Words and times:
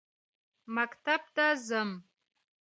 مکتب 0.75 1.21
ته 1.35 1.47
ځم. 1.67 1.89